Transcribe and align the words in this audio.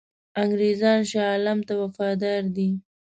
انګرېزان 0.41 0.99
شاه 1.11 1.29
عالم 1.31 1.59
ته 1.67 1.73
وفادار 1.81 2.41
دي. 2.55 2.69